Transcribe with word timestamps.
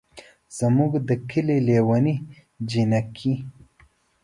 زمونږ 0.57 0.91
ده 1.07 1.15
کلي 1.29 1.57
لېوني 1.67 2.15
جينکۍ 2.69 3.33